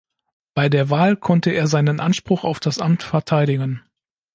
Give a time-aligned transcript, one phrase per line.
[0.55, 3.83] Bei der Wahl konnte er seinen Anspruch auf das Amt verteidigen.